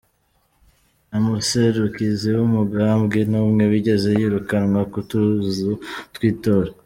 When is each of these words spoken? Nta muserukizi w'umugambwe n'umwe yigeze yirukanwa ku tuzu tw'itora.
Nta 1.07 1.17
muserukizi 1.25 2.29
w'umugambwe 2.37 3.19
n'umwe 3.31 3.63
yigeze 3.71 4.09
yirukanwa 4.19 4.81
ku 4.91 4.99
tuzu 5.09 5.71
tw'itora. 6.13 6.71